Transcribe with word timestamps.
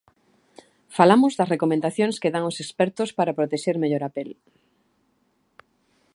Falamos 0.97 1.33
das 1.39 1.51
recomendacións 1.53 2.19
que 2.21 2.33
dan 2.35 2.45
os 2.51 2.57
expertos 2.63 3.09
para 3.17 3.37
protexer 3.39 3.75
mellor 3.83 4.03
a 4.07 4.09
pel. 4.15 4.29